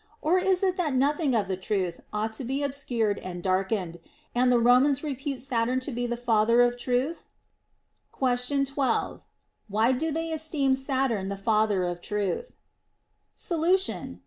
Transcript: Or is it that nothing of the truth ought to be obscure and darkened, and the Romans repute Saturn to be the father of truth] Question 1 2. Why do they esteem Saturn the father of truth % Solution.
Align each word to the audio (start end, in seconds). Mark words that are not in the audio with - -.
Or 0.19 0.39
is 0.39 0.63
it 0.63 0.77
that 0.77 0.95
nothing 0.95 1.35
of 1.35 1.47
the 1.47 1.55
truth 1.55 2.01
ought 2.11 2.33
to 2.33 2.43
be 2.43 2.63
obscure 2.63 3.15
and 3.21 3.43
darkened, 3.43 3.99
and 4.33 4.51
the 4.51 4.57
Romans 4.57 5.03
repute 5.03 5.41
Saturn 5.43 5.79
to 5.81 5.91
be 5.91 6.07
the 6.07 6.17
father 6.17 6.63
of 6.63 6.75
truth] 6.75 7.27
Question 8.11 8.65
1 8.65 9.17
2. 9.19 9.23
Why 9.67 9.91
do 9.91 10.09
they 10.11 10.31
esteem 10.31 10.73
Saturn 10.73 11.27
the 11.27 11.37
father 11.37 11.83
of 11.83 12.01
truth 12.01 12.55
% 12.97 13.35
Solution. 13.47 14.19